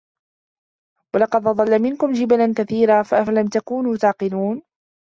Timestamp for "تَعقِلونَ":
3.97-4.61